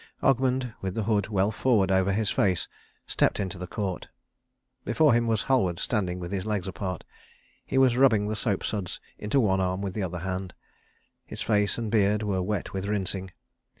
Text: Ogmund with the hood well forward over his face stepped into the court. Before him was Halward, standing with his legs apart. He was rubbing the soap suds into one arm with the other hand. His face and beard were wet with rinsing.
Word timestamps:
Ogmund 0.23 0.73
with 0.81 0.95
the 0.95 1.03
hood 1.03 1.27
well 1.27 1.51
forward 1.51 1.91
over 1.91 2.11
his 2.11 2.31
face 2.31 2.67
stepped 3.05 3.39
into 3.39 3.59
the 3.59 3.67
court. 3.67 4.07
Before 4.83 5.13
him 5.13 5.27
was 5.27 5.43
Halward, 5.43 5.77
standing 5.77 6.17
with 6.19 6.31
his 6.31 6.43
legs 6.43 6.67
apart. 6.67 7.03
He 7.67 7.77
was 7.77 7.95
rubbing 7.97 8.27
the 8.27 8.35
soap 8.35 8.63
suds 8.63 8.99
into 9.19 9.39
one 9.39 9.59
arm 9.61 9.83
with 9.83 9.93
the 9.93 10.01
other 10.01 10.21
hand. 10.25 10.55
His 11.27 11.43
face 11.43 11.77
and 11.77 11.91
beard 11.91 12.23
were 12.23 12.41
wet 12.41 12.73
with 12.73 12.87
rinsing. 12.87 13.29